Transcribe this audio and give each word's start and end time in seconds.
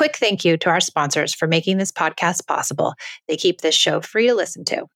quick 0.00 0.16
thank 0.16 0.46
you 0.46 0.56
to 0.56 0.70
our 0.70 0.80
sponsors 0.80 1.34
for 1.34 1.46
making 1.46 1.76
this 1.76 1.92
podcast 1.92 2.46
possible. 2.46 2.94
They 3.28 3.36
keep 3.36 3.60
this 3.60 3.74
show 3.74 4.00
free 4.00 4.28
to 4.28 4.34
listen 4.34 4.64
to. 4.64 4.86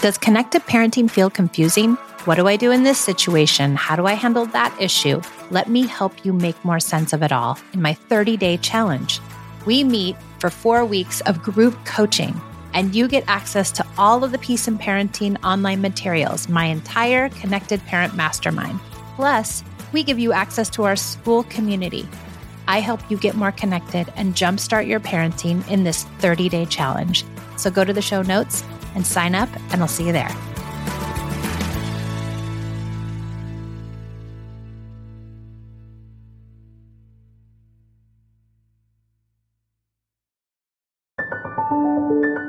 Does 0.00 0.16
connected 0.16 0.62
parenting 0.62 1.10
feel 1.10 1.28
confusing? 1.28 1.94
What 2.26 2.36
do 2.36 2.46
I 2.46 2.54
do 2.54 2.70
in 2.70 2.84
this 2.84 2.96
situation? 2.96 3.74
How 3.74 3.96
do 3.96 4.06
I 4.06 4.12
handle 4.12 4.46
that 4.46 4.72
issue? 4.80 5.20
Let 5.50 5.68
me 5.68 5.84
help 5.84 6.24
you 6.24 6.32
make 6.32 6.64
more 6.64 6.78
sense 6.78 7.12
of 7.12 7.24
it 7.24 7.32
all 7.32 7.58
in 7.72 7.82
my 7.82 7.94
30 7.94 8.36
day 8.36 8.56
challenge. 8.56 9.18
We 9.66 9.82
meet 9.82 10.14
for 10.38 10.48
four 10.48 10.84
weeks 10.84 11.20
of 11.22 11.42
group 11.42 11.74
coaching, 11.84 12.40
and 12.72 12.94
you 12.94 13.08
get 13.08 13.24
access 13.26 13.72
to 13.72 13.86
all 13.98 14.22
of 14.22 14.30
the 14.30 14.38
Peace 14.38 14.68
and 14.68 14.80
Parenting 14.80 15.42
online 15.42 15.80
materials, 15.80 16.48
my 16.48 16.66
entire 16.66 17.30
Connected 17.30 17.84
Parent 17.86 18.14
Mastermind. 18.14 18.78
Plus, 19.16 19.64
we 19.90 20.04
give 20.04 20.20
you 20.20 20.32
access 20.32 20.70
to 20.70 20.84
our 20.84 20.94
school 20.94 21.42
community. 21.42 22.08
I 22.68 22.80
help 22.80 23.00
you 23.10 23.16
get 23.16 23.34
more 23.34 23.50
connected 23.50 24.12
and 24.14 24.34
jumpstart 24.34 24.86
your 24.86 25.00
parenting 25.00 25.66
in 25.70 25.84
this 25.84 26.04
30 26.20 26.50
day 26.50 26.66
challenge. 26.66 27.24
So 27.56 27.70
go 27.70 27.82
to 27.82 27.92
the 27.92 28.02
show 28.02 28.22
notes 28.22 28.62
and 28.94 29.06
sign 29.06 29.34
up, 29.34 29.48
and 29.72 29.80
I'll 29.80 29.88
see 29.88 30.06
you 30.06 30.12
there. 30.12 30.28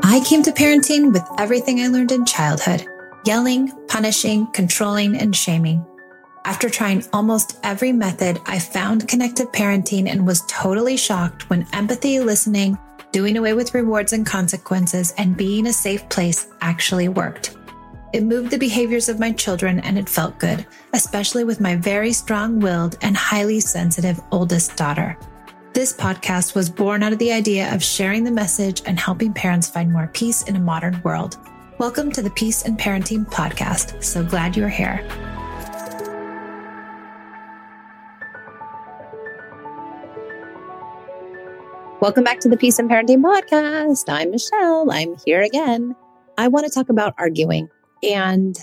I 0.03 0.21
came 0.25 0.43
to 0.43 0.51
parenting 0.51 1.13
with 1.13 1.23
everything 1.37 1.79
I 1.79 1.87
learned 1.87 2.11
in 2.11 2.25
childhood 2.25 2.85
yelling, 3.25 3.71
punishing, 3.87 4.47
controlling, 4.53 5.15
and 5.15 5.35
shaming. 5.35 5.85
After 6.49 6.67
trying 6.67 7.05
almost 7.13 7.59
every 7.61 7.91
method, 7.91 8.41
I 8.47 8.57
found 8.57 9.07
connected 9.07 9.49
parenting 9.49 10.09
and 10.09 10.25
was 10.25 10.43
totally 10.47 10.97
shocked 10.97 11.47
when 11.47 11.67
empathy, 11.73 12.19
listening, 12.19 12.75
doing 13.11 13.37
away 13.37 13.53
with 13.53 13.75
rewards 13.75 14.13
and 14.13 14.25
consequences, 14.25 15.13
and 15.19 15.37
being 15.37 15.67
a 15.67 15.71
safe 15.71 16.09
place 16.09 16.47
actually 16.61 17.07
worked. 17.07 17.55
It 18.13 18.23
moved 18.23 18.49
the 18.49 18.57
behaviors 18.57 19.09
of 19.09 19.19
my 19.19 19.31
children 19.31 19.79
and 19.81 19.95
it 19.95 20.09
felt 20.09 20.39
good, 20.39 20.65
especially 20.93 21.43
with 21.43 21.61
my 21.61 21.75
very 21.75 22.11
strong 22.11 22.59
willed 22.59 22.97
and 23.03 23.15
highly 23.15 23.59
sensitive 23.59 24.19
oldest 24.31 24.75
daughter. 24.75 25.15
This 25.73 25.93
podcast 25.95 26.55
was 26.55 26.67
born 26.67 27.03
out 27.03 27.13
of 27.13 27.19
the 27.19 27.31
idea 27.31 27.71
of 27.75 27.83
sharing 27.83 28.23
the 28.23 28.31
message 28.31 28.81
and 28.87 28.99
helping 28.99 29.33
parents 29.33 29.69
find 29.69 29.93
more 29.93 30.09
peace 30.15 30.41
in 30.41 30.55
a 30.55 30.59
modern 30.59 30.99
world. 31.03 31.37
Welcome 31.77 32.11
to 32.13 32.23
the 32.23 32.31
Peace 32.31 32.65
and 32.65 32.75
Parenting 32.75 33.27
Podcast. 33.27 34.03
So 34.03 34.23
glad 34.23 34.57
you're 34.57 34.67
here. 34.67 35.07
Welcome 42.01 42.23
back 42.23 42.39
to 42.39 42.49
the 42.49 42.55
Peace 42.55 42.79
and 42.79 42.89
Parenting 42.89 43.21
Podcast. 43.21 44.05
I'm 44.07 44.31
Michelle. 44.31 44.89
I'm 44.89 45.17
here 45.25 45.41
again. 45.41 45.93
I 46.37 46.47
want 46.47 46.65
to 46.65 46.71
talk 46.71 46.87
about 46.87 47.13
arguing. 47.17 47.67
And 48.01 48.57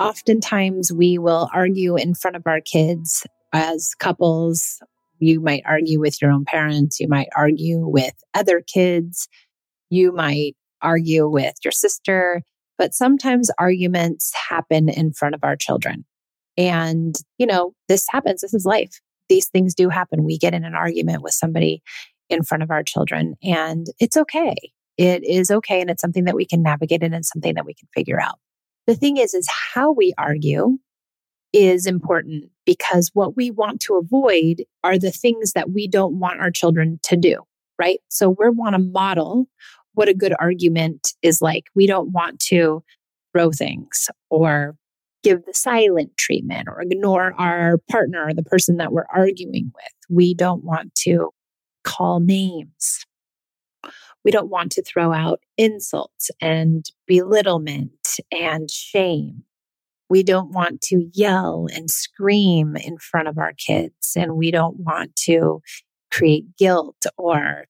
oftentimes 0.00 0.90
we 0.90 1.18
will 1.18 1.50
argue 1.52 1.96
in 1.96 2.14
front 2.14 2.34
of 2.34 2.44
our 2.46 2.62
kids 2.62 3.26
as 3.52 3.94
couples. 3.94 4.80
You 5.18 5.38
might 5.38 5.64
argue 5.66 6.00
with 6.00 6.22
your 6.22 6.30
own 6.30 6.46
parents. 6.46 6.98
You 6.98 7.08
might 7.08 7.28
argue 7.36 7.86
with 7.86 8.14
other 8.32 8.62
kids. 8.62 9.28
You 9.90 10.10
might 10.10 10.56
argue 10.80 11.28
with 11.28 11.56
your 11.62 11.72
sister. 11.72 12.42
But 12.78 12.94
sometimes 12.94 13.50
arguments 13.58 14.32
happen 14.34 14.88
in 14.88 15.12
front 15.12 15.34
of 15.34 15.44
our 15.44 15.56
children. 15.56 16.06
And, 16.56 17.14
you 17.36 17.44
know, 17.44 17.74
this 17.86 18.06
happens. 18.08 18.40
This 18.40 18.54
is 18.54 18.64
life. 18.64 18.98
These 19.28 19.48
things 19.48 19.74
do 19.74 19.90
happen. 19.90 20.24
We 20.24 20.38
get 20.38 20.54
in 20.54 20.64
an 20.64 20.74
argument 20.74 21.22
with 21.22 21.34
somebody 21.34 21.82
in 22.28 22.42
front 22.42 22.62
of 22.62 22.70
our 22.70 22.82
children. 22.82 23.34
And 23.42 23.86
it's 23.98 24.16
okay. 24.16 24.54
It 24.96 25.24
is 25.24 25.50
okay. 25.50 25.80
And 25.80 25.90
it's 25.90 26.02
something 26.02 26.24
that 26.24 26.34
we 26.34 26.44
can 26.44 26.62
navigate 26.62 27.02
and 27.02 27.14
it's 27.14 27.28
something 27.28 27.54
that 27.54 27.64
we 27.64 27.74
can 27.74 27.88
figure 27.94 28.20
out. 28.20 28.38
The 28.86 28.96
thing 28.96 29.16
is, 29.16 29.34
is 29.34 29.48
how 29.74 29.92
we 29.92 30.14
argue 30.18 30.78
is 31.52 31.86
important 31.86 32.50
because 32.66 33.10
what 33.14 33.36
we 33.36 33.50
want 33.50 33.80
to 33.80 33.96
avoid 33.96 34.64
are 34.84 34.98
the 34.98 35.10
things 35.10 35.52
that 35.52 35.70
we 35.70 35.88
don't 35.88 36.18
want 36.18 36.40
our 36.40 36.50
children 36.50 36.98
to 37.04 37.16
do, 37.16 37.42
right? 37.78 38.00
So 38.08 38.28
we 38.30 38.48
want 38.50 38.74
to 38.74 38.78
model 38.82 39.46
what 39.94 40.08
a 40.08 40.14
good 40.14 40.34
argument 40.38 41.14
is 41.22 41.40
like. 41.40 41.64
We 41.74 41.86
don't 41.86 42.12
want 42.12 42.40
to 42.40 42.82
throw 43.32 43.50
things 43.50 44.10
or 44.30 44.76
give 45.22 45.44
the 45.44 45.54
silent 45.54 46.16
treatment 46.16 46.68
or 46.68 46.80
ignore 46.80 47.34
our 47.38 47.78
partner 47.90 48.26
or 48.28 48.34
the 48.34 48.44
person 48.44 48.76
that 48.76 48.92
we're 48.92 49.06
arguing 49.12 49.72
with. 49.74 49.92
We 50.08 50.34
don't 50.34 50.64
want 50.64 50.94
to 50.96 51.30
call 51.88 52.20
names. 52.20 53.06
We 54.24 54.30
don't 54.30 54.50
want 54.50 54.72
to 54.72 54.82
throw 54.82 55.12
out 55.12 55.40
insults 55.56 56.30
and 56.40 56.84
belittlement 57.06 58.18
and 58.30 58.70
shame. 58.70 59.44
We 60.10 60.22
don't 60.22 60.52
want 60.52 60.82
to 60.82 61.08
yell 61.14 61.66
and 61.72 61.90
scream 61.90 62.76
in 62.76 62.98
front 62.98 63.28
of 63.28 63.38
our 63.38 63.52
kids. 63.54 64.12
And 64.16 64.36
we 64.36 64.50
don't 64.50 64.80
want 64.80 65.16
to 65.24 65.62
create 66.10 66.56
guilt 66.58 67.06
or 67.16 67.64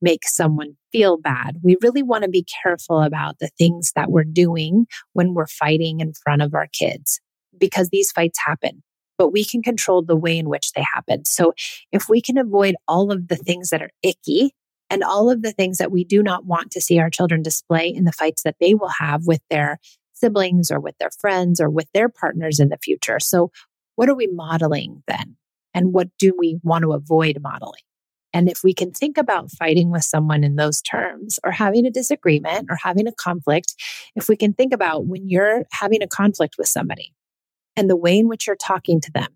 make 0.00 0.26
someone 0.26 0.76
feel 0.92 1.16
bad. 1.16 1.56
We 1.62 1.76
really 1.82 2.02
want 2.02 2.22
to 2.24 2.30
be 2.30 2.46
careful 2.62 3.00
about 3.02 3.38
the 3.40 3.50
things 3.58 3.92
that 3.96 4.10
we're 4.10 4.24
doing 4.24 4.86
when 5.14 5.34
we're 5.34 5.46
fighting 5.46 6.00
in 6.00 6.12
front 6.12 6.42
of 6.42 6.54
our 6.54 6.68
kids 6.72 7.20
because 7.58 7.88
these 7.88 8.12
fights 8.12 8.38
happen 8.44 8.82
but 9.18 9.30
we 9.30 9.44
can 9.44 9.62
control 9.62 10.02
the 10.02 10.16
way 10.16 10.38
in 10.38 10.48
which 10.48 10.72
they 10.72 10.84
happen. 10.94 11.24
So 11.24 11.54
if 11.92 12.08
we 12.08 12.20
can 12.20 12.38
avoid 12.38 12.76
all 12.88 13.12
of 13.12 13.28
the 13.28 13.36
things 13.36 13.70
that 13.70 13.82
are 13.82 13.90
icky 14.02 14.52
and 14.90 15.02
all 15.02 15.30
of 15.30 15.42
the 15.42 15.52
things 15.52 15.78
that 15.78 15.92
we 15.92 16.04
do 16.04 16.22
not 16.22 16.44
want 16.46 16.70
to 16.72 16.80
see 16.80 16.98
our 16.98 17.10
children 17.10 17.42
display 17.42 17.88
in 17.88 18.04
the 18.04 18.12
fights 18.12 18.42
that 18.42 18.56
they 18.60 18.74
will 18.74 18.92
have 19.00 19.26
with 19.26 19.40
their 19.50 19.78
siblings 20.12 20.70
or 20.70 20.80
with 20.80 20.96
their 20.98 21.10
friends 21.18 21.60
or 21.60 21.68
with 21.70 21.88
their 21.92 22.08
partners 22.08 22.60
in 22.60 22.68
the 22.68 22.78
future. 22.78 23.18
So 23.20 23.50
what 23.96 24.08
are 24.08 24.14
we 24.14 24.26
modeling 24.26 25.02
then? 25.06 25.36
And 25.72 25.92
what 25.92 26.08
do 26.18 26.32
we 26.38 26.58
want 26.62 26.82
to 26.82 26.92
avoid 26.92 27.38
modeling? 27.40 27.82
And 28.32 28.48
if 28.48 28.64
we 28.64 28.74
can 28.74 28.90
think 28.90 29.16
about 29.16 29.52
fighting 29.52 29.90
with 29.90 30.02
someone 30.02 30.42
in 30.42 30.56
those 30.56 30.82
terms 30.82 31.38
or 31.44 31.52
having 31.52 31.86
a 31.86 31.90
disagreement 31.90 32.66
or 32.68 32.76
having 32.76 33.06
a 33.06 33.12
conflict, 33.12 33.74
if 34.16 34.28
we 34.28 34.36
can 34.36 34.52
think 34.52 34.74
about 34.74 35.06
when 35.06 35.28
you're 35.28 35.64
having 35.70 36.02
a 36.02 36.08
conflict 36.08 36.56
with 36.58 36.66
somebody, 36.66 37.12
and 37.76 37.88
the 37.88 37.96
way 37.96 38.18
in 38.18 38.28
which 38.28 38.46
you're 38.46 38.56
talking 38.56 39.00
to 39.00 39.12
them. 39.12 39.28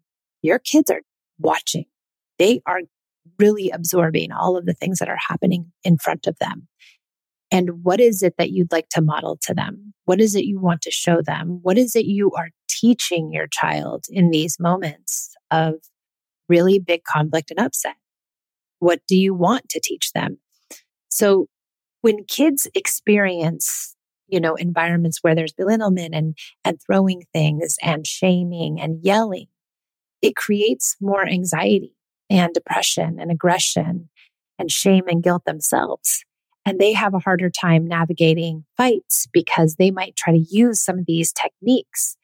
Your 0.42 0.58
kids 0.58 0.90
are 0.90 1.02
watching. 1.38 1.86
They 2.38 2.60
are 2.66 2.80
really 3.38 3.70
absorbing 3.70 4.32
all 4.32 4.56
of 4.56 4.66
the 4.66 4.74
things 4.74 4.98
that 4.98 5.08
are 5.08 5.18
happening 5.28 5.72
in 5.84 5.98
front 5.98 6.26
of 6.26 6.38
them. 6.38 6.68
And 7.50 7.82
what 7.82 8.00
is 8.00 8.22
it 8.22 8.34
that 8.38 8.50
you'd 8.50 8.72
like 8.72 8.88
to 8.90 9.00
model 9.00 9.38
to 9.42 9.54
them? 9.54 9.94
What 10.04 10.20
is 10.20 10.34
it 10.34 10.44
you 10.44 10.60
want 10.60 10.82
to 10.82 10.90
show 10.90 11.22
them? 11.22 11.60
What 11.62 11.78
is 11.78 11.96
it 11.96 12.04
you 12.04 12.32
are 12.32 12.50
teaching 12.68 13.32
your 13.32 13.46
child 13.46 14.04
in 14.10 14.30
these 14.30 14.58
moments 14.60 15.34
of 15.50 15.74
really 16.48 16.78
big 16.78 17.04
conflict 17.04 17.50
and 17.50 17.60
upset? 17.60 17.96
What 18.80 19.00
do 19.08 19.16
you 19.16 19.34
want 19.34 19.68
to 19.70 19.80
teach 19.80 20.12
them? 20.12 20.38
So 21.10 21.48
when 22.00 22.24
kids 22.24 22.68
experience 22.74 23.96
you 24.28 24.40
know, 24.40 24.54
environments 24.54 25.18
where 25.22 25.34
there's 25.34 25.52
belittlement 25.52 26.14
and, 26.14 26.36
and 26.64 26.78
throwing 26.80 27.24
things 27.32 27.76
and 27.82 28.06
shaming 28.06 28.80
and 28.80 29.04
yelling, 29.04 29.46
it 30.22 30.36
creates 30.36 30.96
more 31.00 31.26
anxiety 31.26 31.94
and 32.30 32.52
depression 32.52 33.18
and 33.18 33.30
aggression 33.30 34.08
and 34.58 34.70
shame 34.70 35.04
and 35.08 35.22
guilt 35.22 35.44
themselves. 35.44 36.24
And 36.64 36.78
they 36.78 36.92
have 36.92 37.14
a 37.14 37.18
harder 37.18 37.48
time 37.48 37.86
navigating 37.86 38.64
fights 38.76 39.26
because 39.32 39.76
they 39.76 39.90
might 39.90 40.16
try 40.16 40.34
to 40.34 40.46
use 40.50 40.80
some 40.80 40.98
of 40.98 41.06
these 41.06 41.32
techniques. 41.32 42.16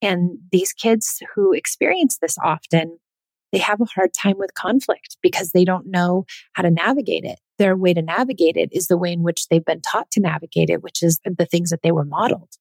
And 0.00 0.38
these 0.52 0.72
kids 0.72 1.20
who 1.34 1.52
experience 1.52 2.18
this 2.18 2.38
often, 2.42 2.98
they 3.52 3.58
have 3.58 3.80
a 3.80 3.86
hard 3.86 4.14
time 4.14 4.38
with 4.38 4.54
conflict 4.54 5.16
because 5.22 5.50
they 5.50 5.64
don't 5.64 5.86
know 5.86 6.24
how 6.52 6.62
to 6.62 6.70
navigate 6.70 7.24
it 7.24 7.40
their 7.60 7.76
way 7.76 7.92
to 7.92 8.00
navigate 8.00 8.56
it 8.56 8.70
is 8.72 8.86
the 8.86 8.96
way 8.96 9.12
in 9.12 9.22
which 9.22 9.46
they've 9.48 9.64
been 9.64 9.82
taught 9.82 10.10
to 10.12 10.20
navigate 10.20 10.70
it, 10.70 10.82
which 10.82 11.02
is 11.02 11.20
the 11.24 11.44
things 11.44 11.68
that 11.68 11.82
they 11.82 11.92
were 11.92 12.06
modeled. 12.06 12.56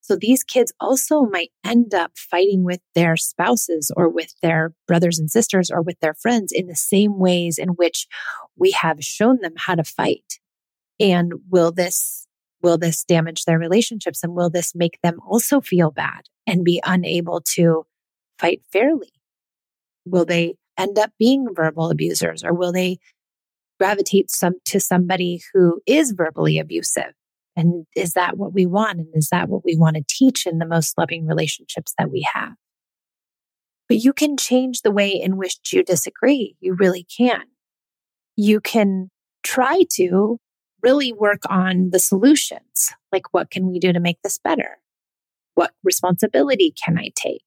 So 0.00 0.16
these 0.16 0.42
kids 0.42 0.72
also 0.80 1.22
might 1.22 1.52
end 1.64 1.94
up 1.94 2.12
fighting 2.18 2.64
with 2.64 2.80
their 2.96 3.16
spouses 3.16 3.92
or 3.96 4.08
with 4.08 4.34
their 4.42 4.74
brothers 4.88 5.20
and 5.20 5.30
sisters 5.30 5.70
or 5.70 5.80
with 5.80 6.00
their 6.00 6.14
friends 6.14 6.50
in 6.52 6.66
the 6.66 6.74
same 6.74 7.20
ways 7.20 7.56
in 7.56 7.70
which 7.70 8.08
we 8.56 8.72
have 8.72 9.02
shown 9.04 9.40
them 9.42 9.54
how 9.56 9.76
to 9.76 9.84
fight. 9.84 10.40
And 10.98 11.34
will 11.48 11.70
this, 11.70 12.26
will 12.62 12.78
this 12.78 13.04
damage 13.04 13.44
their 13.44 13.58
relationships? 13.60 14.24
And 14.24 14.34
will 14.34 14.50
this 14.50 14.74
make 14.74 14.98
them 15.02 15.20
also 15.24 15.60
feel 15.60 15.92
bad 15.92 16.22
and 16.48 16.64
be 16.64 16.80
unable 16.84 17.42
to 17.54 17.86
fight 18.40 18.62
fairly? 18.72 19.12
Will 20.04 20.24
they 20.24 20.54
end 20.76 20.98
up 20.98 21.12
being 21.16 21.46
verbal 21.54 21.90
abusers 21.90 22.42
or 22.44 22.52
will 22.52 22.72
they 22.72 22.98
gravitate 23.78 24.30
some 24.30 24.54
to 24.66 24.80
somebody 24.80 25.42
who 25.52 25.80
is 25.86 26.12
verbally 26.12 26.58
abusive. 26.58 27.12
And 27.56 27.86
is 27.96 28.14
that 28.14 28.36
what 28.38 28.52
we 28.52 28.66
want? 28.66 28.98
And 28.98 29.08
is 29.14 29.28
that 29.30 29.48
what 29.48 29.64
we 29.64 29.76
want 29.76 29.96
to 29.96 30.04
teach 30.08 30.46
in 30.46 30.58
the 30.58 30.66
most 30.66 30.98
loving 30.98 31.26
relationships 31.26 31.94
that 31.98 32.10
we 32.10 32.26
have? 32.34 32.52
But 33.88 33.98
you 33.98 34.12
can 34.12 34.36
change 34.36 34.82
the 34.82 34.90
way 34.90 35.10
in 35.10 35.36
which 35.36 35.58
you 35.72 35.82
disagree. 35.84 36.56
You 36.60 36.74
really 36.74 37.06
can. 37.16 37.42
you 38.36 38.60
can 38.60 39.10
try 39.42 39.82
to 39.92 40.38
really 40.82 41.12
work 41.12 41.42
on 41.48 41.90
the 41.90 41.98
solutions. 41.98 42.92
Like, 43.12 43.32
what 43.32 43.50
can 43.50 43.66
we 43.70 43.78
do 43.78 43.92
to 43.92 44.00
make 44.00 44.18
this 44.22 44.38
better? 44.38 44.78
What 45.54 45.72
responsibility 45.82 46.74
can 46.84 46.98
I 46.98 47.10
take? 47.14 47.44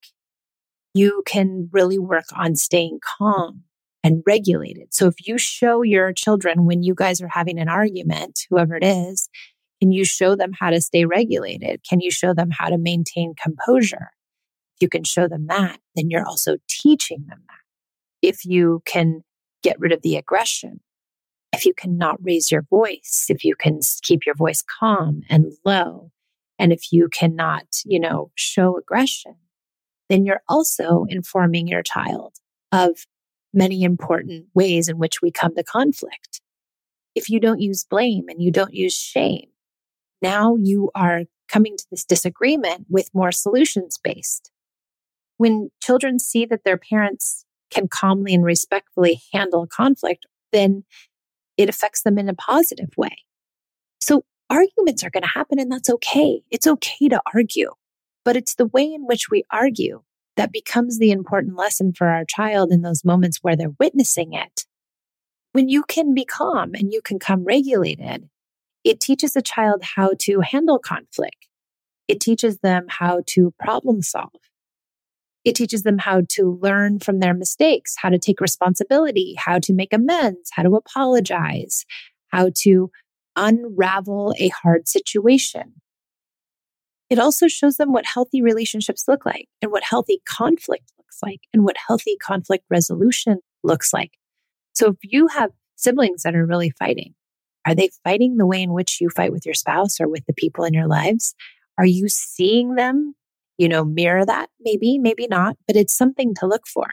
You 0.94 1.24
can 1.26 1.70
really 1.72 2.00
work 2.00 2.26
on 2.36 2.56
staying 2.56 3.00
calm 3.20 3.64
and 4.04 4.24
regulated. 4.26 4.94
So 4.94 5.08
if 5.08 5.16
you 5.28 5.38
show 5.38 5.82
your 5.82 6.14
children 6.14 6.66
when 6.66 6.84
you 6.84 6.96
guys 6.96 7.22
are 7.22 7.28
having 7.28 7.60
an 7.60 7.70
argument, 7.70 8.40
whoever 8.50 8.76
it 8.76 8.84
is, 8.84 9.30
can 9.82 9.92
you 9.92 10.06
show 10.06 10.36
them 10.36 10.52
how 10.60 10.70
to 10.70 10.82
stay 10.82 11.06
regulated? 11.06 11.82
Can 11.88 12.02
you 12.02 12.12
show 12.12 12.34
them 12.34 12.50
how 12.52 12.70
to 12.70 12.78
maintain 12.78 13.34
composure? 13.42 14.10
If 14.76 14.82
you 14.82 14.90
can 14.90 15.04
show 15.04 15.28
them 15.28 15.48
that, 15.48 15.80
then 15.96 16.10
you're 16.10 16.26
also 16.26 16.58
teaching 16.68 17.26
them 17.28 17.42
that. 17.48 18.28
If 18.28 18.46
you 18.46 18.82
can 18.86 19.24
get 19.64 19.80
rid 19.80 19.92
of 19.92 20.02
the 20.02 20.16
aggression, 20.16 20.82
if 21.54 21.66
you 21.66 21.74
cannot 21.74 22.18
raise 22.22 22.52
your 22.52 22.64
voice, 22.70 23.26
if 23.30 23.44
you 23.44 23.56
can 23.56 23.80
keep 24.02 24.26
your 24.26 24.36
voice 24.36 24.64
calm 24.80 25.22
and 25.30 25.54
low, 25.66 26.12
and 26.58 26.74
if 26.74 26.92
you 26.92 27.08
cannot, 27.10 27.66
you 27.86 28.00
know, 28.00 28.32
show 28.36 28.78
aggression, 28.78 29.36
then 30.10 30.26
you're 30.26 30.44
also 30.50 31.06
informing 31.08 31.68
your 31.68 31.84
child 31.84 32.36
of 32.72 33.06
many 33.54 33.84
important 33.84 34.46
ways 34.54 34.88
in 34.90 34.98
which 34.98 35.22
we 35.22 35.32
come 35.32 35.56
to 35.56 35.64
conflict. 35.64 36.42
If 37.16 37.30
you 37.30 37.40
don't 37.40 37.60
use 37.60 37.84
blame 37.84 38.26
and 38.30 38.42
you 38.42 38.52
don't 38.52 38.74
use 38.74 38.96
shame, 38.96 39.50
now 40.22 40.56
you 40.56 40.92
are 40.96 41.24
coming 41.48 41.76
to 41.78 41.86
this 41.90 42.06
disagreement 42.06 42.86
with 42.90 43.10
more 43.14 43.32
solutions 43.32 43.98
based. 44.02 44.52
When 45.38 45.70
children 45.82 46.20
see 46.20 46.46
that 46.46 46.64
their 46.64 46.78
parents 46.78 47.46
can 47.72 47.88
calmly 47.88 48.34
and 48.34 48.44
respectfully 48.44 49.22
handle 49.34 49.68
conflict, 49.68 50.26
then 50.52 50.84
it 51.58 51.70
affects 51.70 52.04
them 52.04 52.18
in 52.18 52.30
a 52.30 52.34
positive 52.34 52.90
way. 52.98 53.16
So 54.00 54.24
arguments 54.50 55.04
are 55.04 55.10
going 55.10 55.24
to 55.24 55.30
happen 55.30 55.60
and 55.60 55.72
that's 55.72 55.90
okay. 55.90 56.42
It's 56.52 56.68
okay 56.68 57.10
to 57.10 57.22
argue, 57.34 57.72
but 58.24 58.36
it's 58.36 58.56
the 58.56 58.66
way 58.66 58.94
in 58.94 59.06
which 59.06 59.30
we 59.30 59.44
argue 59.52 60.02
that 60.40 60.54
becomes 60.54 61.00
the 61.00 61.12
important 61.12 61.58
lesson 61.58 61.92
for 61.92 62.08
our 62.08 62.24
child 62.24 62.72
in 62.72 62.82
those 62.82 63.04
moments 63.04 63.40
where 63.42 63.58
they're 63.58 63.76
witnessing 63.78 64.32
it. 64.32 64.66
When 65.52 65.68
you 65.68 65.84
can 65.84 66.14
be 66.14 66.24
calm 66.24 66.76
and 66.76 66.94
you 66.94 67.02
can 67.02 67.20
come 67.20 67.44
regulated, 67.44 68.30
it 68.86 69.02
teaches 69.02 69.36
a 69.36 69.42
child 69.42 69.84
how 69.84 70.14
to 70.20 70.40
handle 70.40 70.80
conflict. 70.80 71.50
It 72.08 72.22
teaches 72.22 72.60
them 72.60 72.86
how 72.88 73.22
to 73.32 73.54
problem 73.60 74.02
solve. 74.02 74.30
It 75.44 75.58
teaches 75.58 75.84
them 75.84 75.98
how 75.98 76.22
to 76.30 76.58
learn 76.62 77.00
from 77.00 77.20
their 77.20 77.34
mistakes, 77.34 77.96
how 77.98 78.08
to 78.08 78.18
take 78.18 78.40
responsibility, 78.40 79.36
how 79.38 79.60
to 79.60 79.74
make 79.74 79.92
amends, 79.92 80.52
how 80.54 80.64
to 80.64 80.78
apologize, 80.78 81.86
how 82.30 82.52
to 82.60 82.92
unravel 83.36 84.34
a 84.40 84.48
hard 84.48 84.88
situation. 84.88 85.74
It 87.10 87.20
also 87.20 87.48
shows 87.48 87.78
them 87.78 87.92
what 87.92 88.06
healthy 88.06 88.42
relationships 88.42 89.06
look 89.08 89.26
like 89.26 89.48
and 89.62 89.72
what 89.72 89.84
healthy 89.84 90.22
conflict 90.26 90.92
looks 90.98 91.20
like 91.24 91.42
and 91.54 91.64
what 91.64 91.76
healthy 91.88 92.18
conflict 92.22 92.66
resolution 92.70 93.40
looks 93.64 93.94
like. 93.94 94.12
So 94.74 94.90
if 94.90 94.98
you 95.02 95.28
have 95.28 95.52
siblings 95.76 96.24
that 96.24 96.36
are 96.36 96.46
really 96.46 96.72
fighting, 96.72 97.16
are 97.66 97.76
they 97.76 97.90
fighting 98.04 98.38
the 98.38 98.46
way 98.46 98.62
in 98.62 98.74
which 98.74 99.02
you 99.02 99.10
fight 99.10 99.32
with 99.32 99.46
your 99.46 99.56
spouse 99.56 100.00
or 100.00 100.08
with 100.08 100.26
the 100.26 100.34
people 100.34 100.66
in 100.66 100.74
your 100.74 100.88
lives? 100.88 101.36
Are 101.78 101.86
you 101.86 102.10
seeing 102.10 102.76
them 102.76 103.16
you 103.60 103.68
know, 103.68 103.84
mirror 103.84 104.26
that. 104.26 104.50
Maybe, 104.62 104.98
maybe 104.98 105.28
not, 105.28 105.58
but 105.68 105.76
it's 105.76 105.94
something 105.94 106.34
to 106.36 106.48
look 106.48 106.66
for. 106.66 106.88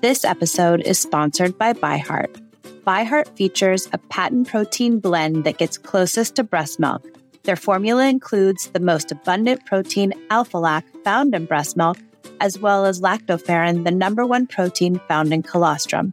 This 0.00 0.24
episode 0.24 0.80
is 0.82 0.98
sponsored 0.98 1.58
by 1.58 1.72
ByHeart. 1.72 2.40
ByHeart 2.86 3.28
features 3.36 3.88
a 3.92 3.98
patent 3.98 4.46
protein 4.46 5.00
blend 5.00 5.42
that 5.44 5.58
gets 5.58 5.76
closest 5.76 6.36
to 6.36 6.44
breast 6.44 6.78
milk. 6.78 7.04
Their 7.46 7.54
formula 7.54 8.08
includes 8.08 8.66
the 8.70 8.80
most 8.80 9.12
abundant 9.12 9.64
protein, 9.66 10.12
alpha 10.30 10.58
lac, 10.58 10.84
found 11.04 11.32
in 11.32 11.46
breast 11.46 11.76
milk, 11.76 11.96
as 12.40 12.58
well 12.58 12.84
as 12.84 13.00
lactoferrin, 13.00 13.84
the 13.84 13.92
number 13.92 14.26
one 14.26 14.48
protein 14.48 15.00
found 15.06 15.32
in 15.32 15.44
colostrum. 15.44 16.12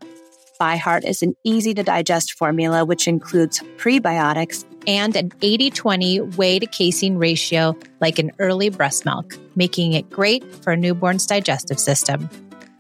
ByHeart 0.62 1.03
is 1.03 1.24
an 1.24 1.35
easy 1.44 1.74
to 1.74 1.81
digest 1.81 2.33
formula 2.33 2.85
which 2.85 3.07
includes 3.07 3.62
prebiotics 3.77 4.63
and 4.85 5.15
an 5.15 5.31
80 5.41 5.71
20 5.71 6.18
whey 6.38 6.59
to 6.59 6.68
casein 6.68 7.18
ratio 7.18 7.75
like 8.00 8.19
an 8.19 8.31
early 8.38 8.69
breast 8.69 9.03
milk, 9.03 9.36
making 9.56 9.94
it 9.94 10.12
great 10.12 10.44
for 10.63 10.74
a 10.74 10.77
newborn's 10.77 11.25
digestive 11.25 11.79
system. 11.79 12.29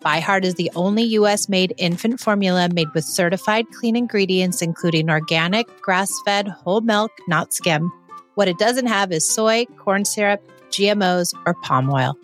ByHeart 0.05 0.43
is 0.43 0.55
the 0.55 0.69
only 0.75 1.03
US 1.17 1.49
made 1.49 1.73
infant 1.79 2.19
formula 2.19 2.69
made 2.71 2.93
with 2.93 3.03
certified 3.03 3.65
clean 3.71 3.95
ingredients, 3.95 4.61
including 4.61 5.09
organic, 5.09 5.65
grass 5.81 6.13
fed, 6.23 6.47
whole 6.47 6.81
milk, 6.81 7.11
not 7.27 7.51
skim. 7.51 7.91
What 8.35 8.47
it 8.47 8.57
doesn't 8.57 8.87
have 8.87 9.11
is 9.11 9.25
soy, 9.25 9.65
corn 9.77 10.05
syrup, 10.05 10.41
GMOs, 10.69 11.33
or 11.45 11.53
palm 11.53 11.89
oil. 11.89 12.17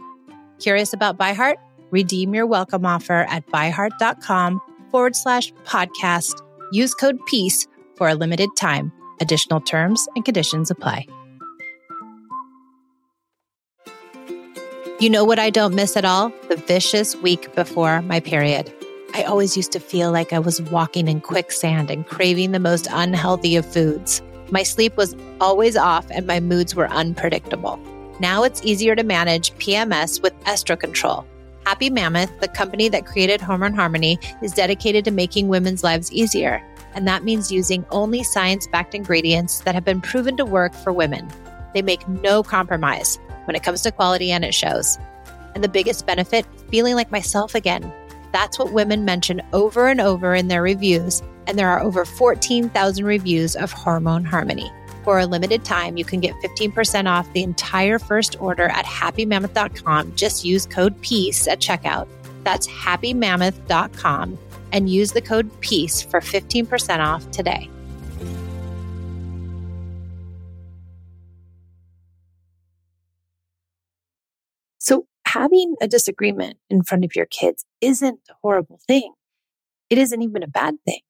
Curious 0.60 0.92
about 0.94 1.18
ByHeart? 1.18 1.56
Redeem 1.92 2.34
your 2.34 2.46
welcome 2.46 2.86
offer 2.86 3.26
at 3.30 3.46
byheart.com 3.48 4.62
forward 4.92 5.16
slash 5.16 5.54
podcast. 5.66 6.42
Use 6.72 6.94
code 6.94 7.24
PEACE 7.28 7.68
for 7.96 8.10
a 8.10 8.16
limited 8.16 8.50
time. 8.58 8.92
Additional 9.22 9.62
terms 9.62 10.08
and 10.16 10.26
conditions 10.26 10.72
apply. 10.72 11.06
You 15.00 15.10
know 15.10 15.24
what 15.24 15.40
I 15.40 15.50
don't 15.50 15.76
miss 15.76 15.96
at 15.96 16.06
all? 16.06 16.34
The 16.50 16.58
vicious 16.58 17.16
week 17.18 17.54
before 17.56 18.02
my 18.02 18.20
period. 18.20 18.74
I 19.14 19.24
always 19.24 19.56
used 19.56 19.72
to 19.72 19.80
feel 19.80 20.12
like 20.12 20.34
I 20.34 20.40
was 20.40 20.62
walking 20.62 21.08
in 21.08 21.22
quicksand 21.22 21.90
and 21.90 22.06
craving 22.06 22.52
the 22.52 22.60
most 22.60 22.88
unhealthy 22.92 23.56
of 23.56 23.66
foods. 23.66 24.22
My 24.52 24.64
sleep 24.64 24.98
was 24.98 25.16
always 25.40 25.78
off 25.78 26.06
and 26.12 26.26
my 26.26 26.40
moods 26.40 26.76
were 26.76 26.90
unpredictable. 26.90 27.80
Now 28.20 28.44
it's 28.44 28.64
easier 28.64 28.96
to 28.96 29.04
manage 29.04 29.54
PMS 29.54 30.22
with 30.22 30.38
Estro 30.44 30.80
Control. 30.80 31.26
Happy 31.66 31.90
Mammoth, 31.90 32.32
the 32.40 32.48
company 32.48 32.90
that 32.90 33.06
created 33.06 33.42
Hormone 33.42 33.74
Harmony, 33.74 34.18
is 34.42 34.54
dedicated 34.54 35.06
to 35.06 35.12
making 35.12 35.48
women's 35.48 35.84
lives 35.84 36.12
easier 36.12 36.64
and 36.94 37.08
that 37.08 37.24
means 37.24 37.52
using 37.52 37.86
only 37.92 38.24
science 38.24 38.68
backed 38.68 38.96
ingredients 38.96 39.60
that 39.60 39.76
have 39.76 39.86
been 39.86 40.02
proven 40.02 40.38
to 40.38 40.46
work 40.46 40.74
for 40.74 40.92
women. 40.92 41.30
They 41.74 41.82
make 41.82 42.08
no 42.08 42.44
compromise 42.44 43.20
when 43.46 43.56
it 43.56 43.64
comes 43.64 43.82
to 43.84 43.92
quality, 43.92 44.32
and 44.32 44.44
it 44.44 44.54
shows. 44.54 44.98
And 45.56 45.64
the 45.64 45.70
biggest 45.70 46.06
benefit, 46.06 46.46
feeling 46.70 46.96
like 46.96 47.12
myself 47.12 47.56
again. 47.56 47.92
That's 48.32 48.60
what 48.60 48.74
women 48.74 49.06
mention 49.06 49.42
over 49.54 49.88
and 49.88 50.00
over 50.00 50.36
in 50.36 50.48
their 50.48 50.62
reviews, 50.62 51.22
and 51.48 51.58
there 51.58 51.70
are 51.70 51.82
over 51.82 52.06
14,000 52.06 53.06
reviews 53.06 53.56
of 53.56 53.72
Hormone 53.72 54.26
Harmony. 54.26 54.72
For 55.04 55.20
a 55.20 55.26
limited 55.26 55.64
time, 55.66 55.98
you 55.98 56.06
can 56.06 56.20
get 56.20 56.36
15% 56.36 57.10
off 57.10 57.32
the 57.34 57.44
entire 57.44 57.98
first 57.98 58.40
order 58.40 58.68
at 58.68 58.86
happymammoth.com. 58.86 60.16
Just 60.16 60.46
use 60.46 60.66
code 60.66 61.02
PEACE 61.02 61.48
at 61.48 61.60
checkout. 61.60 62.08
That's 62.44 62.68
happymammoth.com 62.68 64.38
and 64.72 64.90
use 64.90 65.12
the 65.12 65.22
code 65.22 65.50
PEACE 65.62 66.02
for 66.04 66.20
15% 66.20 67.00
off 67.00 67.30
today. 67.32 67.70
Having 75.34 75.76
a 75.82 75.88
disagreement 75.88 76.58
in 76.70 76.84
front 76.84 77.06
of 77.06 77.16
your 77.16 77.26
kids 77.26 77.66
isn't 77.82 78.20
a 78.30 78.34
horrible 78.42 78.80
thing. 78.88 79.14
It 79.90 79.98
isn't 79.98 80.22
even 80.22 80.44
a 80.44 80.48
bad 80.48 80.76
thing. 80.86 81.02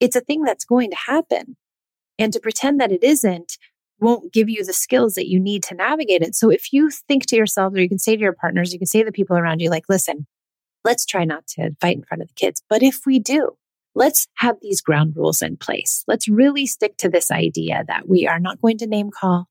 It's 0.00 0.16
a 0.16 0.20
thing 0.20 0.42
that's 0.42 0.64
going 0.64 0.90
to 0.90 0.96
happen. 0.96 1.56
And 2.18 2.32
to 2.32 2.40
pretend 2.40 2.80
that 2.80 2.92
it 2.92 3.04
isn't 3.04 3.56
won't 4.00 4.32
give 4.32 4.48
you 4.48 4.64
the 4.64 4.72
skills 4.72 5.14
that 5.14 5.28
you 5.28 5.40
need 5.40 5.62
to 5.64 5.74
navigate 5.74 6.22
it. 6.22 6.34
So 6.34 6.50
if 6.50 6.72
you 6.72 6.90
think 6.90 7.26
to 7.26 7.36
yourself, 7.36 7.74
or 7.74 7.80
you 7.80 7.88
can 7.88 7.98
say 7.98 8.16
to 8.16 8.22
your 8.22 8.32
partners, 8.32 8.72
you 8.72 8.78
can 8.78 8.86
say 8.86 9.00
to 9.00 9.04
the 9.04 9.12
people 9.12 9.36
around 9.36 9.60
you, 9.60 9.70
like, 9.70 9.84
listen, 9.88 10.26
let's 10.84 11.04
try 11.04 11.24
not 11.24 11.46
to 11.48 11.70
fight 11.80 11.96
in 11.96 12.04
front 12.04 12.22
of 12.22 12.28
the 12.28 12.34
kids. 12.34 12.62
But 12.68 12.82
if 12.82 13.00
we 13.06 13.18
do, 13.18 13.56
let's 13.94 14.28
have 14.36 14.56
these 14.62 14.80
ground 14.80 15.14
rules 15.16 15.42
in 15.42 15.56
place. 15.56 16.04
Let's 16.06 16.28
really 16.28 16.66
stick 16.66 16.96
to 16.98 17.08
this 17.08 17.30
idea 17.30 17.84
that 17.88 18.08
we 18.08 18.26
are 18.26 18.38
not 18.38 18.60
going 18.60 18.78
to 18.78 18.86
name 18.86 19.10
call. 19.10 19.48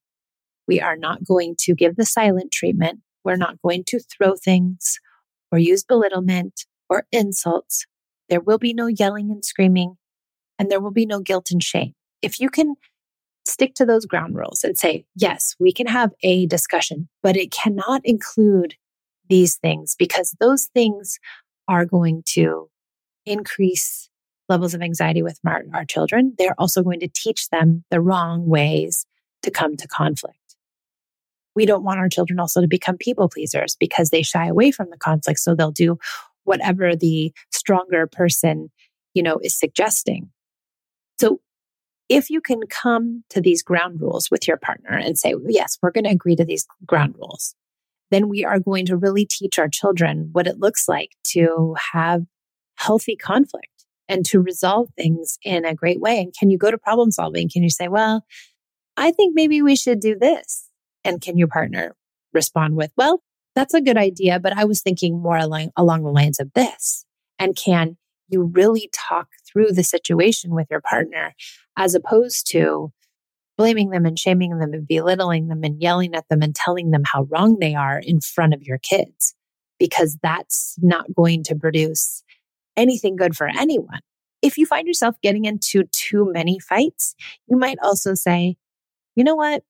We 0.67 0.79
are 0.79 0.97
not 0.97 1.25
going 1.25 1.55
to 1.59 1.75
give 1.75 1.95
the 1.95 2.05
silent 2.05 2.51
treatment. 2.51 3.01
We're 3.23 3.35
not 3.35 3.61
going 3.61 3.83
to 3.85 3.99
throw 3.99 4.35
things 4.35 4.99
or 5.51 5.59
use 5.59 5.83
belittlement 5.83 6.65
or 6.89 7.05
insults. 7.11 7.85
There 8.29 8.41
will 8.41 8.57
be 8.57 8.73
no 8.73 8.87
yelling 8.87 9.31
and 9.31 9.43
screaming, 9.43 9.97
and 10.59 10.69
there 10.69 10.79
will 10.79 10.91
be 10.91 11.05
no 11.05 11.19
guilt 11.19 11.51
and 11.51 11.63
shame. 11.63 11.93
If 12.21 12.39
you 12.39 12.49
can 12.49 12.75
stick 13.45 13.73
to 13.75 13.85
those 13.85 14.05
ground 14.05 14.35
rules 14.35 14.63
and 14.63 14.77
say, 14.77 15.05
yes, 15.15 15.55
we 15.59 15.71
can 15.71 15.87
have 15.87 16.11
a 16.21 16.45
discussion, 16.47 17.07
but 17.23 17.37
it 17.37 17.51
cannot 17.51 18.01
include 18.03 18.75
these 19.29 19.55
things 19.55 19.95
because 19.97 20.35
those 20.39 20.65
things 20.73 21.19
are 21.67 21.85
going 21.85 22.23
to 22.25 22.69
increase 23.25 24.09
levels 24.49 24.73
of 24.73 24.81
anxiety 24.81 25.21
with 25.21 25.39
our, 25.45 25.63
our 25.73 25.85
children. 25.85 26.33
They're 26.37 26.55
also 26.57 26.81
going 26.83 27.01
to 27.01 27.09
teach 27.09 27.49
them 27.49 27.83
the 27.91 27.99
wrong 27.99 28.47
ways 28.47 29.05
to 29.43 29.51
come 29.51 29.75
to 29.77 29.87
conflict. 29.87 30.36
We 31.57 31.65
don't 31.65 31.83
want 31.83 31.97
our 31.97 32.07
children 32.07 32.39
also 32.39 32.61
to 32.61 32.67
become 32.67 32.97
people 32.97 33.29
pleasers 33.29 33.75
because 33.79 34.11
they 34.11 34.21
shy 34.21 34.45
away 34.45 34.69
from 34.69 34.91
the 34.91 34.97
conflict. 34.97 35.39
So 35.39 35.55
they'll 35.55 35.71
do 35.71 35.97
whatever 36.43 36.95
the 36.95 37.33
stronger 37.51 38.05
person, 38.05 38.69
you 39.15 39.23
know, 39.23 39.39
is 39.41 39.57
suggesting. 39.57 40.29
So 41.17 41.41
if 42.09 42.29
you 42.29 42.41
can 42.41 42.59
come 42.69 43.23
to 43.31 43.41
these 43.41 43.63
ground 43.63 43.99
rules 44.01 44.29
with 44.29 44.47
your 44.47 44.57
partner 44.57 44.91
and 44.91 45.17
say, 45.17 45.33
yes, 45.47 45.79
we're 45.81 45.89
going 45.89 46.03
to 46.03 46.11
agree 46.11 46.35
to 46.35 46.45
these 46.45 46.67
ground 46.85 47.15
rules, 47.17 47.55
then 48.11 48.29
we 48.29 48.45
are 48.45 48.59
going 48.59 48.85
to 48.85 48.95
really 48.95 49.25
teach 49.25 49.57
our 49.57 49.67
children 49.67 50.29
what 50.33 50.45
it 50.45 50.59
looks 50.59 50.87
like 50.87 51.15
to 51.29 51.75
have 51.91 52.21
healthy 52.75 53.15
conflict 53.15 53.83
and 54.07 54.23
to 54.27 54.39
resolve 54.39 54.89
things 54.95 55.39
in 55.41 55.65
a 55.65 55.73
great 55.73 55.99
way. 55.99 56.19
And 56.19 56.35
can 56.39 56.51
you 56.51 56.59
go 56.59 56.69
to 56.69 56.77
problem 56.77 57.09
solving? 57.09 57.49
Can 57.49 57.63
you 57.63 57.71
say, 57.71 57.87
well, 57.87 58.23
I 58.95 59.09
think 59.11 59.33
maybe 59.33 59.63
we 59.63 59.75
should 59.75 59.99
do 59.99 60.15
this? 60.19 60.65
And 61.07 61.21
can 61.21 61.37
your 61.37 61.47
partner 61.47 61.95
respond 62.33 62.75
with, 62.75 62.91
well, 62.97 63.21
that's 63.55 63.73
a 63.73 63.81
good 63.81 63.97
idea, 63.97 64.39
but 64.39 64.55
I 64.55 64.65
was 64.65 64.81
thinking 64.81 65.19
more 65.19 65.37
along, 65.37 65.71
along 65.75 66.03
the 66.03 66.11
lines 66.11 66.39
of 66.39 66.53
this. 66.53 67.05
And 67.39 67.55
can 67.55 67.97
you 68.29 68.43
really 68.43 68.89
talk 68.93 69.29
through 69.51 69.71
the 69.71 69.83
situation 69.83 70.53
with 70.53 70.67
your 70.69 70.81
partner 70.81 71.33
as 71.77 71.95
opposed 71.95 72.49
to 72.51 72.91
blaming 73.57 73.89
them 73.89 74.05
and 74.05 74.19
shaming 74.19 74.57
them 74.57 74.73
and 74.73 74.87
belittling 74.87 75.47
them 75.47 75.63
and 75.63 75.81
yelling 75.81 76.13
at 76.13 76.27
them 76.29 76.43
and 76.43 76.53
telling 76.53 76.91
them 76.91 77.03
how 77.05 77.23
wrong 77.23 77.57
they 77.59 77.73
are 77.73 77.99
in 77.99 78.21
front 78.21 78.53
of 78.53 78.61
your 78.61 78.77
kids? 78.77 79.33
Because 79.79 80.17
that's 80.21 80.75
not 80.81 81.07
going 81.15 81.43
to 81.43 81.55
produce 81.55 82.23
anything 82.75 83.15
good 83.15 83.35
for 83.35 83.47
anyone. 83.47 84.01
If 84.43 84.57
you 84.57 84.67
find 84.67 84.87
yourself 84.87 85.15
getting 85.23 85.45
into 85.45 85.83
too 85.91 86.31
many 86.31 86.59
fights, 86.59 87.15
you 87.47 87.57
might 87.57 87.79
also 87.81 88.13
say, 88.13 88.57
you 89.15 89.23
know 89.23 89.35
what? 89.35 89.63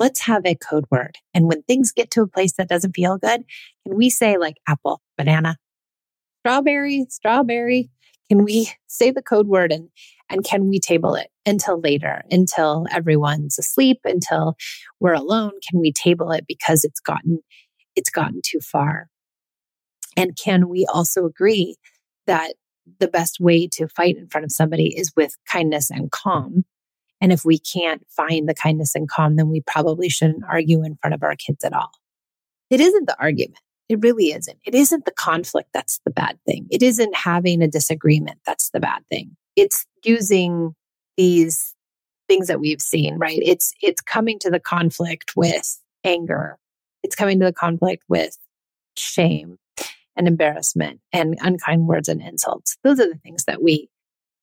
Let's 0.00 0.20
have 0.22 0.44
a 0.44 0.56
code 0.56 0.86
word. 0.90 1.16
And 1.34 1.46
when 1.46 1.62
things 1.62 1.92
get 1.92 2.10
to 2.12 2.22
a 2.22 2.26
place 2.26 2.54
that 2.54 2.68
doesn't 2.68 2.96
feel 2.96 3.18
good, 3.18 3.44
can 3.86 3.96
we 3.96 4.10
say 4.10 4.36
like 4.38 4.56
apple, 4.66 5.00
banana, 5.16 5.56
strawberry, 6.40 7.06
strawberry? 7.08 7.90
Can 8.28 8.44
we 8.44 8.70
say 8.88 9.10
the 9.10 9.22
code 9.22 9.46
word 9.46 9.70
and, 9.72 9.90
and 10.28 10.44
can 10.44 10.68
we 10.68 10.80
table 10.80 11.14
it 11.14 11.28
until 11.46 11.80
later, 11.80 12.22
until 12.30 12.86
everyone's 12.90 13.58
asleep, 13.58 13.98
until 14.04 14.56
we're 15.00 15.12
alone? 15.12 15.52
Can 15.68 15.80
we 15.80 15.92
table 15.92 16.32
it 16.32 16.44
because 16.48 16.82
it's 16.82 17.00
gotten, 17.00 17.40
it's 17.94 18.10
gotten 18.10 18.40
too 18.42 18.60
far? 18.60 19.08
And 20.16 20.36
can 20.36 20.68
we 20.68 20.86
also 20.92 21.26
agree 21.26 21.76
that 22.26 22.54
the 22.98 23.08
best 23.08 23.40
way 23.40 23.68
to 23.68 23.88
fight 23.88 24.16
in 24.16 24.28
front 24.28 24.44
of 24.44 24.52
somebody 24.52 24.96
is 24.96 25.12
with 25.16 25.36
kindness 25.48 25.90
and 25.90 26.10
calm. 26.10 26.64
And 27.20 27.32
if 27.32 27.44
we 27.44 27.58
can't 27.58 28.06
find 28.08 28.48
the 28.48 28.54
kindness 28.54 28.94
and 28.94 29.08
calm, 29.08 29.36
then 29.36 29.48
we 29.48 29.60
probably 29.66 30.08
shouldn't 30.08 30.44
argue 30.48 30.84
in 30.84 30.96
front 30.96 31.14
of 31.14 31.22
our 31.22 31.36
kids 31.36 31.64
at 31.64 31.72
all. 31.72 31.90
It 32.70 32.80
isn't 32.80 33.06
the 33.06 33.20
argument. 33.20 33.58
It 33.88 34.00
really 34.00 34.32
isn't. 34.32 34.58
It 34.64 34.74
isn't 34.74 35.04
the 35.04 35.10
conflict 35.10 35.70
that's 35.74 36.00
the 36.04 36.12
bad 36.12 36.38
thing. 36.46 36.68
It 36.70 36.82
isn't 36.82 37.14
having 37.14 37.60
a 37.60 37.68
disagreement 37.68 38.38
that's 38.46 38.70
the 38.70 38.80
bad 38.80 39.02
thing. 39.10 39.36
It's 39.56 39.84
using 40.04 40.74
these 41.16 41.74
things 42.28 42.46
that 42.46 42.60
we've 42.60 42.80
seen, 42.80 43.18
right? 43.18 43.40
It's 43.42 43.74
it's 43.82 44.00
coming 44.00 44.38
to 44.38 44.50
the 44.50 44.60
conflict 44.60 45.32
with 45.36 45.78
anger. 46.04 46.56
It's 47.02 47.16
coming 47.16 47.40
to 47.40 47.46
the 47.46 47.52
conflict 47.52 48.04
with 48.08 48.38
shame 48.96 49.58
and 50.16 50.28
embarrassment 50.28 51.00
and 51.12 51.36
unkind 51.40 51.88
words 51.88 52.08
and 52.08 52.22
insults. 52.22 52.76
Those 52.84 53.00
are 53.00 53.08
the 53.08 53.18
things 53.18 53.44
that 53.46 53.62
we 53.62 53.89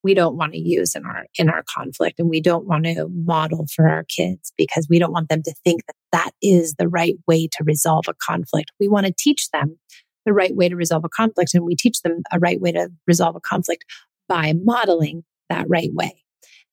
we 0.02 0.14
don't 0.14 0.36
want 0.36 0.52
to 0.52 0.58
use 0.58 0.94
in 0.94 1.04
our 1.04 1.26
in 1.38 1.48
our 1.48 1.62
conflict 1.64 2.18
and 2.18 2.28
we 2.28 2.40
don't 2.40 2.66
want 2.66 2.84
to 2.84 3.08
model 3.08 3.66
for 3.74 3.88
our 3.88 4.04
kids 4.04 4.52
because 4.56 4.86
we 4.88 4.98
don't 4.98 5.12
want 5.12 5.28
them 5.28 5.42
to 5.42 5.54
think 5.64 5.84
that 5.86 5.96
that 6.12 6.30
is 6.42 6.74
the 6.74 6.88
right 6.88 7.16
way 7.26 7.48
to 7.48 7.64
resolve 7.64 8.04
a 8.08 8.14
conflict. 8.14 8.70
We 8.78 8.88
want 8.88 9.06
to 9.06 9.14
teach 9.16 9.50
them 9.50 9.78
the 10.24 10.32
right 10.32 10.54
way 10.54 10.68
to 10.68 10.76
resolve 10.76 11.04
a 11.04 11.08
conflict 11.08 11.54
and 11.54 11.64
we 11.64 11.74
teach 11.74 12.02
them 12.02 12.22
a 12.32 12.38
right 12.38 12.60
way 12.60 12.72
to 12.72 12.90
resolve 13.06 13.36
a 13.36 13.40
conflict 13.40 13.84
by 14.28 14.52
modeling 14.62 15.24
that 15.48 15.66
right 15.68 15.90
way. 15.92 16.22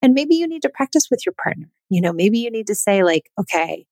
And 0.01 0.13
maybe 0.13 0.35
you 0.35 0.47
need 0.47 0.61
to 0.63 0.69
practice 0.69 1.07
with 1.09 1.25
your 1.25 1.33
partner. 1.41 1.69
You 1.89 2.01
know, 2.01 2.13
maybe 2.13 2.39
you 2.39 2.51
need 2.51 2.67
to 2.67 2.75
say 2.75 3.03
like, 3.03 3.29
okay, 3.39 3.85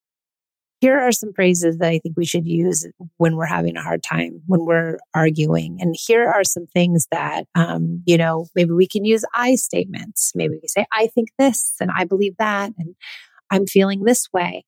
here 0.84 1.00
are 1.00 1.14
some 1.14 1.32
phrases 1.32 1.78
that 1.78 1.88
I 1.88 2.00
think 2.00 2.18
we 2.18 2.26
should 2.26 2.46
use 2.46 2.86
when 3.16 3.38
we're 3.38 3.46
having 3.46 3.78
a 3.78 3.82
hard 3.82 4.04
time, 4.04 4.42
when 4.48 4.66
we're 4.66 4.98
arguing. 5.16 5.78
And 5.80 5.96
here 5.98 6.28
are 6.28 6.44
some 6.44 6.68
things 6.68 7.08
that, 7.10 7.46
um, 7.56 8.04
you 8.06 8.18
know, 8.18 8.48
maybe 8.54 8.72
we 8.72 8.86
can 8.86 9.06
use 9.06 9.24
I 9.34 9.56
statements. 9.56 10.34
Maybe 10.36 10.56
we 10.56 10.60
can 10.60 10.68
say, 10.68 10.86
I 10.92 11.08
think 11.08 11.30
this 11.40 11.78
and 11.80 11.90
I 11.90 12.04
believe 12.04 12.36
that 12.38 12.74
and 12.78 12.96
I'm 13.50 13.66
feeling 13.66 14.04
this 14.04 14.28
way. 14.34 14.66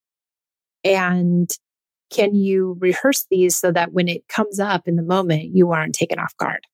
And 0.85 1.49
can 2.13 2.33
you 2.33 2.77
rehearse 2.79 3.25
these 3.29 3.57
so 3.57 3.73
that 3.73 3.91
when 3.91 4.07
it 4.07 4.25
comes 4.29 4.57
up 4.57 4.87
in 4.87 4.95
the 4.95 5.03
moment, 5.03 5.53
you 5.53 5.73
aren't 5.73 5.95
taken 5.95 6.17
off 6.17 6.37
guard? 6.37 6.65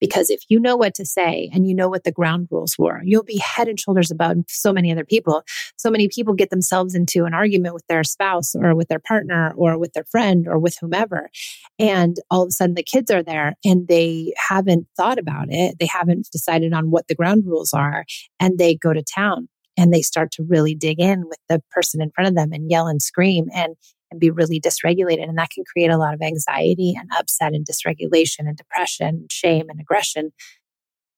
Because 0.00 0.30
if 0.30 0.42
you 0.48 0.60
know 0.60 0.76
what 0.76 0.94
to 0.94 1.06
say 1.06 1.50
and 1.52 1.66
you 1.66 1.74
know 1.74 1.88
what 1.88 2.04
the 2.04 2.12
ground 2.12 2.48
rules 2.50 2.76
were, 2.78 3.00
you'll 3.04 3.24
be 3.24 3.38
head 3.38 3.68
and 3.68 3.78
shoulders 3.78 4.10
above 4.10 4.38
so 4.48 4.72
many 4.72 4.92
other 4.92 5.04
people. 5.04 5.42
So 5.76 5.90
many 5.90 6.08
people 6.08 6.34
get 6.34 6.50
themselves 6.50 6.94
into 6.94 7.24
an 7.24 7.34
argument 7.34 7.74
with 7.74 7.86
their 7.88 8.04
spouse 8.04 8.54
or 8.54 8.74
with 8.74 8.88
their 8.88 8.98
partner 8.98 9.52
or 9.56 9.78
with 9.78 9.92
their 9.92 10.04
friend 10.04 10.46
or 10.48 10.58
with 10.58 10.76
whomever. 10.80 11.30
And 11.78 12.16
all 12.30 12.42
of 12.42 12.48
a 12.48 12.52
sudden 12.52 12.74
the 12.74 12.82
kids 12.82 13.10
are 13.10 13.22
there 13.22 13.54
and 13.64 13.88
they 13.88 14.34
haven't 14.48 14.86
thought 14.96 15.18
about 15.18 15.46
it. 15.48 15.76
They 15.78 15.86
haven't 15.86 16.28
decided 16.32 16.72
on 16.72 16.90
what 16.90 17.08
the 17.08 17.14
ground 17.14 17.44
rules 17.46 17.72
are 17.72 18.04
and 18.40 18.58
they 18.58 18.74
go 18.74 18.92
to 18.92 19.02
town 19.02 19.48
and 19.76 19.92
they 19.92 20.02
start 20.02 20.30
to 20.32 20.44
really 20.44 20.74
dig 20.74 21.00
in 21.00 21.28
with 21.28 21.38
the 21.48 21.62
person 21.70 22.00
in 22.00 22.10
front 22.10 22.28
of 22.28 22.34
them 22.34 22.52
and 22.52 22.70
yell 22.70 22.86
and 22.86 23.02
scream. 23.02 23.46
And 23.54 23.74
and 24.14 24.20
be 24.20 24.30
really 24.30 24.60
dysregulated. 24.60 25.28
And 25.28 25.36
that 25.38 25.50
can 25.50 25.64
create 25.64 25.90
a 25.90 25.98
lot 25.98 26.14
of 26.14 26.22
anxiety 26.22 26.94
and 26.96 27.10
upset 27.18 27.52
and 27.52 27.66
dysregulation 27.66 28.40
and 28.40 28.56
depression, 28.56 29.26
shame 29.30 29.68
and 29.68 29.80
aggression 29.80 30.32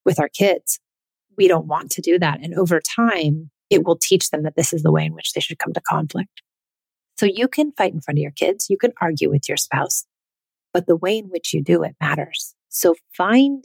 with 0.05 0.19
our 0.19 0.29
kids. 0.29 0.81
We 1.37 1.47
don't 1.47 1.67
want 1.67 1.91
to 1.93 2.01
do 2.01 2.19
that. 2.19 2.41
And 2.43 2.55
over 2.55 2.81
time, 2.81 3.51
it 3.69 3.85
will 3.85 3.97
teach 3.97 4.31
them 4.31 4.43
that 4.45 4.57
this 4.57 4.73
is 4.73 4.83
the 4.83 4.93
way 4.93 5.05
in 5.05 5.13
which 5.13 5.33
they 5.33 5.41
should 5.41 5.59
come 5.59 5.75
to 5.75 5.81
conflict. 5.81 6.43
So 7.19 7.27
you 7.27 7.49
can 7.49 7.73
fight 7.73 7.93
in 7.93 8.01
front 8.01 8.19
of 8.19 8.23
your 8.23 8.31
kids, 8.31 8.69
you 8.69 8.77
can 8.77 8.93
argue 9.01 9.31
with 9.31 9.49
your 9.49 9.57
spouse, 9.57 10.05
but 10.73 10.87
the 10.87 10.97
way 10.97 11.19
in 11.19 11.27
which 11.27 11.53
you 11.55 11.63
do 11.63 11.83
it 11.83 11.97
matters. 12.01 12.55
So 12.69 12.95
find 13.17 13.65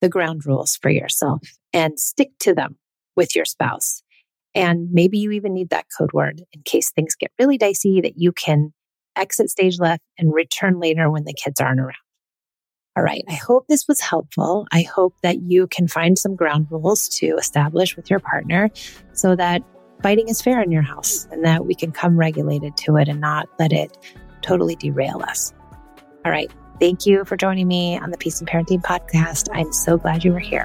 the 0.00 0.08
ground 0.08 0.46
rules 0.46 0.76
for 0.76 0.90
yourself 0.90 1.40
and 1.72 1.98
stick 1.98 2.30
to 2.40 2.54
them 2.54 2.76
with 3.16 3.34
your 3.34 3.44
spouse. 3.44 4.02
And 4.54 4.90
maybe 4.90 5.18
you 5.18 5.30
even 5.32 5.54
need 5.54 5.70
that 5.70 5.86
code 5.96 6.12
word 6.12 6.42
in 6.52 6.62
case 6.62 6.90
things 6.90 7.14
get 7.14 7.30
really 7.38 7.58
dicey 7.58 8.00
that 8.00 8.16
you 8.16 8.32
can 8.32 8.72
exit 9.16 9.50
stage 9.50 9.78
left 9.78 10.02
and 10.18 10.32
return 10.32 10.80
later 10.80 11.10
when 11.10 11.24
the 11.24 11.34
kids 11.34 11.60
aren't 11.60 11.80
around. 11.80 11.94
All 12.96 13.04
right. 13.04 13.22
I 13.28 13.34
hope 13.34 13.66
this 13.68 13.86
was 13.86 14.00
helpful. 14.00 14.66
I 14.72 14.82
hope 14.82 15.14
that 15.22 15.40
you 15.42 15.68
can 15.68 15.86
find 15.86 16.18
some 16.18 16.34
ground 16.34 16.66
rules 16.70 17.08
to 17.20 17.36
establish 17.38 17.96
with 17.96 18.10
your 18.10 18.18
partner 18.18 18.70
so 19.12 19.36
that 19.36 19.62
fighting 20.02 20.28
is 20.28 20.42
fair 20.42 20.60
in 20.60 20.72
your 20.72 20.82
house 20.82 21.28
and 21.30 21.44
that 21.44 21.66
we 21.66 21.74
can 21.74 21.92
come 21.92 22.16
regulated 22.16 22.76
to 22.78 22.96
it 22.96 23.08
and 23.08 23.20
not 23.20 23.48
let 23.58 23.72
it 23.72 23.96
totally 24.42 24.74
derail 24.74 25.22
us. 25.22 25.52
All 26.24 26.32
right. 26.32 26.50
Thank 26.80 27.06
you 27.06 27.24
for 27.24 27.36
joining 27.36 27.68
me 27.68 27.98
on 27.98 28.10
the 28.10 28.18
Peace 28.18 28.40
and 28.40 28.48
Parenting 28.48 28.82
podcast. 28.82 29.48
I'm 29.52 29.72
so 29.72 29.96
glad 29.96 30.24
you 30.24 30.32
were 30.32 30.38
here. 30.38 30.64